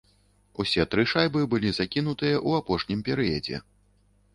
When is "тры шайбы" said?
0.93-1.45